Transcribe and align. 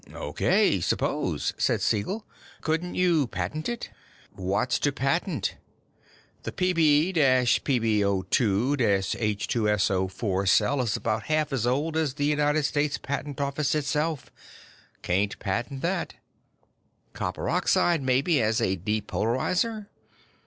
"O.K., 0.15 0.79
suppose," 0.79 1.53
said 1.59 1.79
Siegel. 1.79 2.25
"Couldn't 2.61 2.95
you 2.95 3.27
patent 3.27 3.69
it?" 3.69 3.91
"What's 4.33 4.79
to 4.79 4.91
patent? 4.91 5.57
The 6.41 6.51
Pb 6.51 7.13
PbO_2 7.13 8.77
H_2SO_4 8.79 10.49
cell 10.49 10.81
is 10.81 10.97
about 10.97 11.23
half 11.25 11.53
as 11.53 11.67
old 11.67 11.95
as 11.95 12.15
the 12.15 12.25
United 12.25 12.63
States 12.63 12.97
Patent 12.97 13.39
Office 13.39 13.75
itself. 13.75 14.31
Can't 15.03 15.37
patent 15.37 15.83
that. 15.83 16.15
Copper 17.13 17.47
oxide, 17.47 18.01
maybe, 18.01 18.41
as 18.41 18.59
a 18.59 18.77
depolarizer? 18.77 19.85